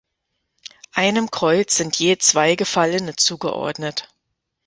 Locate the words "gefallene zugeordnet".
2.55-4.09